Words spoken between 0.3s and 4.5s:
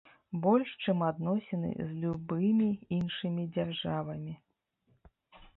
Больш, чым адносіны з любымі іншымі дзяржавамі.